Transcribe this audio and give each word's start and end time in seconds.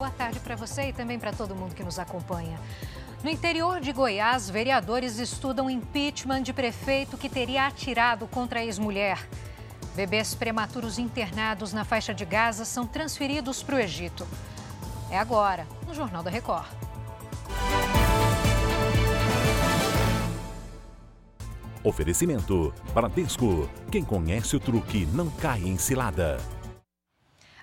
Boa 0.00 0.12
tarde 0.12 0.38
para 0.38 0.54
você 0.54 0.90
e 0.90 0.92
também 0.92 1.18
para 1.18 1.32
todo 1.32 1.56
mundo 1.56 1.74
que 1.74 1.82
nos 1.82 1.98
acompanha. 1.98 2.56
No 3.24 3.28
interior 3.28 3.80
de 3.80 3.92
Goiás, 3.92 4.48
vereadores 4.48 5.18
estudam 5.18 5.68
impeachment 5.68 6.42
de 6.42 6.52
prefeito 6.52 7.18
que 7.18 7.28
teria 7.28 7.66
atirado 7.66 8.28
contra 8.28 8.60
a 8.60 8.64
ex-mulher. 8.64 9.18
Bebês 9.96 10.36
prematuros 10.36 11.00
internados 11.00 11.72
na 11.72 11.84
faixa 11.84 12.14
de 12.14 12.24
Gaza 12.24 12.64
são 12.64 12.86
transferidos 12.86 13.60
para 13.60 13.74
o 13.74 13.78
Egito. 13.80 14.24
É 15.10 15.18
agora, 15.18 15.66
no 15.84 15.92
Jornal 15.92 16.22
da 16.22 16.30
Record. 16.30 16.68
Oferecimento: 21.82 22.72
Bradesco. 22.94 23.68
Quem 23.90 24.04
conhece 24.04 24.54
o 24.54 24.60
truque 24.60 25.06
não 25.06 25.28
cai 25.28 25.62
em 25.62 25.76
cilada. 25.76 26.38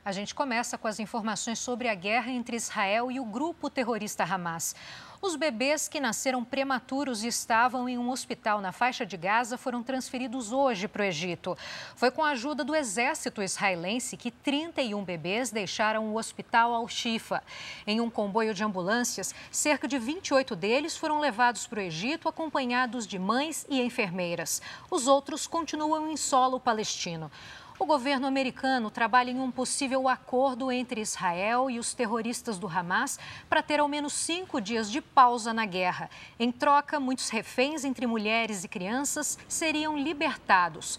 A 0.05 0.11
gente 0.11 0.35
começa 0.35 0.77
com 0.77 0.87
as 0.87 0.99
informações 0.99 1.57
sobre 1.57 1.89
a 1.89 1.95
guerra 1.95 2.29
entre 2.31 2.55
Israel 2.55 3.11
e 3.11 3.19
o 3.19 3.25
grupo 3.25 3.71
terrorista 3.71 4.23
Hamas. 4.23 4.75
Os 5.19 5.35
bebês 5.35 5.87
que 5.87 5.99
nasceram 5.99 6.43
prematuros 6.43 7.23
e 7.23 7.27
estavam 7.27 7.89
em 7.89 7.97
um 7.97 8.11
hospital 8.11 8.61
na 8.61 8.71
faixa 8.71 9.03
de 9.03 9.17
Gaza 9.17 9.57
foram 9.57 9.81
transferidos 9.81 10.51
hoje 10.51 10.87
para 10.87 11.01
o 11.01 11.05
Egito. 11.05 11.57
Foi 11.95 12.11
com 12.11 12.23
a 12.23 12.29
ajuda 12.29 12.63
do 12.63 12.75
exército 12.75 13.41
israelense 13.41 14.15
que 14.15 14.29
31 14.29 15.03
bebês 15.03 15.49
deixaram 15.49 16.05
o 16.09 16.19
hospital 16.19 16.75
Al-Shifa. 16.75 17.41
Em 17.87 17.99
um 17.99 18.11
comboio 18.11 18.53
de 18.53 18.63
ambulâncias, 18.63 19.33
cerca 19.49 19.87
de 19.87 19.97
28 19.97 20.55
deles 20.55 20.95
foram 20.95 21.19
levados 21.19 21.65
para 21.65 21.79
o 21.79 21.81
Egito 21.81 22.29
acompanhados 22.29 23.07
de 23.07 23.17
mães 23.17 23.65
e 23.67 23.81
enfermeiras. 23.81 24.61
Os 24.91 25.07
outros 25.07 25.47
continuam 25.47 26.11
em 26.11 26.15
solo 26.15 26.59
palestino. 26.59 27.31
O 27.77 27.85
governo 27.85 28.25
americano 28.25 28.89
trabalha 28.89 29.29
em 29.29 29.39
um 29.39 29.51
possível 29.51 30.07
acordo 30.07 30.71
entre 30.71 31.01
Israel 31.01 31.69
e 31.69 31.77
os 31.77 31.93
terroristas 31.93 32.57
do 32.57 32.69
Hamas 32.69 33.19
para 33.49 33.61
ter 33.61 33.81
ao 33.81 33.87
menos 33.89 34.13
cinco 34.13 34.61
dias 34.61 34.89
de 34.89 35.01
pausa 35.01 35.53
na 35.53 35.65
guerra. 35.65 36.09
Em 36.39 36.53
troca, 36.53 37.01
muitos 37.01 37.29
reféns 37.29 37.83
entre 37.83 38.07
mulheres 38.07 38.63
e 38.63 38.69
crianças 38.69 39.37
seriam 39.45 39.97
libertados. 39.97 40.97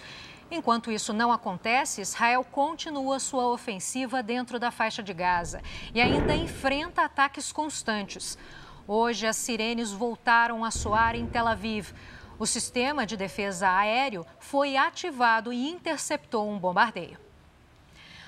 Enquanto 0.51 0.93
isso 0.93 1.15
não 1.15 1.33
acontece, 1.33 2.03
Israel 2.03 2.45
continua 2.45 3.19
sua 3.19 3.49
ofensiva 3.49 4.23
dentro 4.23 4.59
da 4.61 4.71
faixa 4.71 5.03
de 5.03 5.15
Gaza 5.15 5.63
e 5.95 6.01
ainda 6.01 6.37
enfrenta 6.37 7.03
ataques 7.03 7.51
constantes. 7.53 8.37
Hoje, 8.87 9.27
as 9.27 9.37
sirenes 9.37 9.91
voltaram 9.93 10.63
a 10.63 10.71
soar 10.71 11.17
em 11.17 11.27
Tel 11.27 11.49
Aviv. 11.49 11.93
O 12.39 12.45
sistema 12.45 13.07
de 13.07 13.17
defesa 13.17 13.71
aéreo 13.71 14.27
foi 14.39 14.77
ativado 14.77 15.53
e 15.53 15.71
interceptou 15.71 16.51
um 16.51 16.59
bombardeio. 16.59 17.19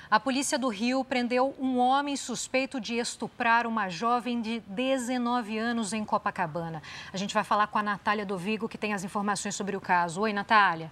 A 0.09 0.19
polícia 0.19 0.57
do 0.57 0.69
Rio 0.69 1.03
prendeu 1.03 1.53
um 1.59 1.77
homem 1.77 2.15
suspeito 2.15 2.81
de 2.81 2.95
estuprar 2.95 3.67
uma 3.67 3.89
jovem 3.89 4.41
de 4.41 4.61
19 4.61 5.59
anos 5.59 5.93
em 5.93 6.03
Copacabana. 6.03 6.81
A 7.13 7.17
gente 7.17 7.35
vai 7.35 7.43
falar 7.43 7.67
com 7.67 7.77
a 7.77 7.83
Natália 7.83 8.25
do 8.25 8.35
Vigo, 8.35 8.67
que 8.67 8.79
tem 8.79 8.91
as 8.91 9.03
informações 9.03 9.53
sobre 9.53 9.77
o 9.77 9.81
caso. 9.81 10.21
Oi, 10.21 10.33
Natália. 10.33 10.91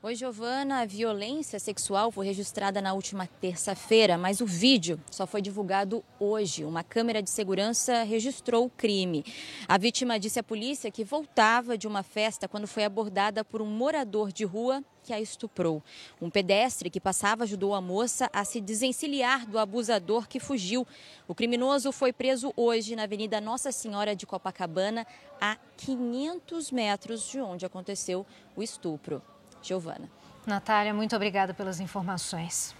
Oi, 0.00 0.14
Giovana. 0.14 0.82
A 0.82 0.84
violência 0.86 1.58
sexual 1.58 2.12
foi 2.12 2.24
registrada 2.24 2.80
na 2.80 2.92
última 2.92 3.26
terça-feira, 3.40 4.16
mas 4.16 4.40
o 4.40 4.46
vídeo 4.46 5.00
só 5.10 5.26
foi 5.26 5.42
divulgado 5.42 6.04
hoje. 6.20 6.64
Uma 6.64 6.84
câmera 6.84 7.20
de 7.20 7.28
segurança 7.28 8.04
registrou 8.04 8.66
o 8.66 8.70
crime. 8.70 9.24
A 9.66 9.76
vítima 9.76 10.16
disse 10.16 10.38
à 10.38 10.42
polícia 10.44 10.88
que 10.88 11.02
voltava 11.02 11.76
de 11.76 11.88
uma 11.88 12.04
festa 12.04 12.46
quando 12.46 12.68
foi 12.68 12.84
abordada 12.84 13.44
por 13.44 13.60
um 13.60 13.66
morador 13.66 14.30
de 14.30 14.44
rua 14.44 14.84
que 15.02 15.12
a 15.12 15.20
estuprou. 15.20 15.82
Um 16.22 16.30
pedestre 16.30 16.90
que 16.90 17.00
passava 17.00 17.42
ajudou 17.42 17.74
a 17.74 17.80
moça 17.80 18.30
a 18.32 18.44
se 18.44 18.60
desencilhar 18.60 19.48
do 19.48 19.58
abusador 19.58 20.28
que 20.28 20.38
fugiu. 20.38 20.86
O 21.26 21.34
criminoso 21.34 21.90
foi 21.90 22.12
preso 22.12 22.52
hoje 22.56 22.94
na 22.94 23.02
Avenida 23.02 23.40
Nossa 23.40 23.72
Senhora 23.72 24.14
de 24.14 24.26
Copacabana, 24.26 25.04
a 25.40 25.56
500 25.76 26.70
metros 26.70 27.28
de 27.28 27.40
onde 27.40 27.66
aconteceu 27.66 28.24
o 28.54 28.62
estupro. 28.62 29.20
Giovana. 29.62 30.08
Natália, 30.46 30.94
muito 30.94 31.14
obrigada 31.14 31.52
pelas 31.52 31.80
informações. 31.80 32.74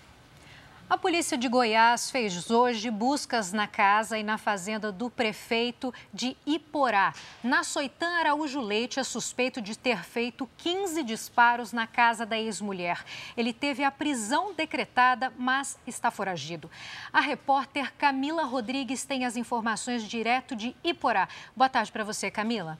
A 0.90 0.96
polícia 0.96 1.36
de 1.36 1.48
Goiás 1.48 2.10
fez 2.10 2.50
hoje 2.50 2.90
buscas 2.90 3.52
na 3.52 3.66
casa 3.66 4.18
e 4.18 4.22
na 4.22 4.38
fazenda 4.38 4.90
do 4.90 5.10
prefeito 5.10 5.92
de 6.14 6.34
Iporá. 6.46 7.12
Na 7.44 7.62
Soitã 7.62 8.08
Araújo 8.18 8.58
Leite 8.58 8.98
é 8.98 9.04
suspeito 9.04 9.60
de 9.60 9.76
ter 9.76 10.02
feito 10.02 10.48
15 10.56 11.02
disparos 11.02 11.74
na 11.74 11.86
casa 11.86 12.24
da 12.24 12.38
ex-mulher. 12.38 13.04
Ele 13.36 13.52
teve 13.52 13.84
a 13.84 13.90
prisão 13.90 14.54
decretada, 14.54 15.30
mas 15.36 15.78
está 15.86 16.10
foragido. 16.10 16.70
A 17.12 17.20
repórter 17.20 17.92
Camila 17.98 18.44
Rodrigues 18.44 19.04
tem 19.04 19.26
as 19.26 19.36
informações 19.36 20.02
direto 20.02 20.56
de 20.56 20.74
Iporá. 20.82 21.28
Boa 21.54 21.68
tarde 21.68 21.92
para 21.92 22.02
você, 22.02 22.30
Camila. 22.30 22.78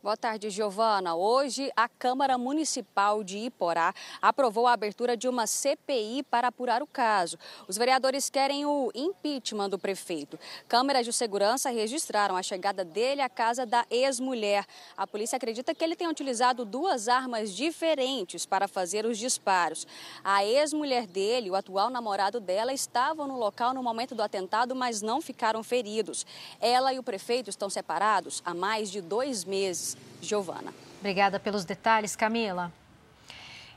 Boa 0.00 0.16
tarde, 0.16 0.48
Giovana. 0.48 1.16
Hoje, 1.16 1.72
a 1.74 1.88
Câmara 1.88 2.38
Municipal 2.38 3.24
de 3.24 3.36
Iporá 3.36 3.92
aprovou 4.22 4.68
a 4.68 4.72
abertura 4.72 5.16
de 5.16 5.26
uma 5.26 5.44
CPI 5.44 6.22
para 6.22 6.46
apurar 6.46 6.84
o 6.84 6.86
caso. 6.86 7.36
Os 7.66 7.76
vereadores 7.76 8.30
querem 8.30 8.64
o 8.64 8.92
impeachment 8.94 9.68
do 9.68 9.76
prefeito. 9.76 10.38
Câmeras 10.68 11.04
de 11.04 11.12
segurança 11.12 11.68
registraram 11.70 12.36
a 12.36 12.44
chegada 12.44 12.84
dele 12.84 13.20
à 13.20 13.28
casa 13.28 13.66
da 13.66 13.84
ex-mulher. 13.90 14.64
A 14.96 15.04
polícia 15.04 15.34
acredita 15.34 15.74
que 15.74 15.82
ele 15.82 15.96
tenha 15.96 16.08
utilizado 16.08 16.64
duas 16.64 17.08
armas 17.08 17.52
diferentes 17.52 18.46
para 18.46 18.68
fazer 18.68 19.04
os 19.04 19.18
disparos. 19.18 19.84
A 20.22 20.44
ex-mulher 20.44 21.08
dele, 21.08 21.50
o 21.50 21.56
atual 21.56 21.90
namorado 21.90 22.38
dela, 22.38 22.72
estavam 22.72 23.26
no 23.26 23.36
local 23.36 23.74
no 23.74 23.82
momento 23.82 24.14
do 24.14 24.22
atentado, 24.22 24.76
mas 24.76 25.02
não 25.02 25.20
ficaram 25.20 25.60
feridos. 25.64 26.24
Ela 26.60 26.94
e 26.94 27.00
o 27.00 27.02
prefeito 27.02 27.50
estão 27.50 27.68
separados 27.68 28.40
há 28.46 28.54
mais 28.54 28.92
de 28.92 29.00
dois 29.00 29.44
meses. 29.44 29.87
Giovana. 30.20 30.72
Obrigada 30.98 31.38
pelos 31.38 31.64
detalhes, 31.64 32.16
Camila. 32.16 32.72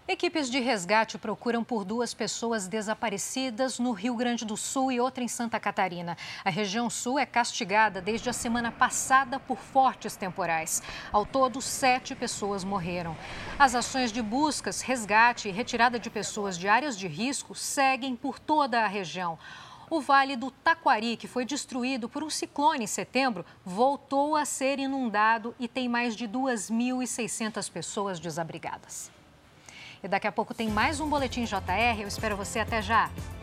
Equipes 0.08 0.50
de 0.50 0.60
resgate 0.60 1.18
procuram 1.18 1.64
por 1.64 1.86
duas 1.86 2.14
pessoas 2.14 2.68
desaparecidas 2.68 3.78
no 3.78 3.92
Rio 3.92 4.16
Grande 4.16 4.44
do 4.44 4.58
Sul 4.58 4.92
e 4.92 5.00
outra 5.00 5.24
em 5.24 5.28
Santa 5.28 5.60
Catarina. 5.60 6.18
A 6.44 6.50
região 6.50 6.90
sul 6.90 7.20
é 7.20 7.26
castigada 7.26 8.02
desde 8.02 8.30
a 8.30 8.34
semana 8.34 8.72
passada 8.72 9.40
por 9.40 9.58
fortes 9.58 10.16
temporais. 10.16 10.82
Ao 11.12 11.26
todo, 11.26 11.62
sete 11.62 12.16
pessoas 12.16 12.64
morreram. 12.64 13.16
As 13.60 13.76
ações 13.76 14.12
de 14.12 14.22
buscas, 14.22 14.82
resgate 14.82 15.48
e 15.48 15.52
retirada 15.52 16.00
de 16.00 16.10
pessoas 16.10 16.58
de 16.58 16.68
áreas 16.68 16.98
de 16.98 17.08
risco 17.08 17.54
seguem 17.54 18.16
por 18.16 18.40
toda 18.40 18.84
a 18.84 18.88
região. 18.88 19.38
O 19.92 20.00
Vale 20.00 20.38
do 20.38 20.50
Taquari, 20.50 21.18
que 21.18 21.28
foi 21.28 21.44
destruído 21.44 22.08
por 22.08 22.24
um 22.24 22.30
ciclone 22.30 22.86
em 22.86 22.88
setembro, 22.88 23.46
voltou 23.66 24.38
a 24.38 24.46
ser 24.46 24.80
inundado 24.80 25.54
e 25.60 25.68
tem 25.68 25.90
mais 25.90 26.16
de 26.16 26.30
2.600 26.30 27.70
pessoas 27.70 28.18
desabrigadas. 28.18 29.12
E 30.02 30.08
daqui 30.08 30.26
a 30.26 30.32
pouco 30.32 30.54
tem 30.54 30.70
mais 30.70 31.02
um 31.02 31.10
Boletim 31.10 31.44
JR. 31.44 32.00
Eu 32.00 32.08
espero 32.08 32.38
você 32.38 32.60
até 32.60 32.82
já. 32.82 33.12